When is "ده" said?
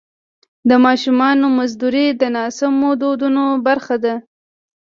4.03-4.15